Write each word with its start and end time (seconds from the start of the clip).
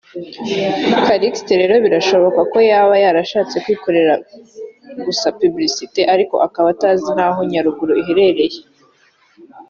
Calixte 1.05 1.53
rero 1.61 1.75
birashoboka 1.85 2.41
ko 2.51 2.57
yaba 2.71 2.93
yarashatse 3.03 3.55
kwikorera 3.63 4.13
gusa 5.05 5.25
Publicite 5.39 6.01
ariko 6.13 6.35
akaba 6.47 6.67
atazi 6.75 7.09
naho 7.17 7.39
Nyaruguru 7.51 7.93
iherereye 8.01 8.59